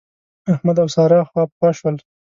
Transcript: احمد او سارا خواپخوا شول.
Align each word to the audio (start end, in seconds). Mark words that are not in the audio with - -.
احمد 0.53 0.77
او 0.83 0.87
سارا 0.95 1.19
خواپخوا 1.29 1.69
شول. 1.77 1.95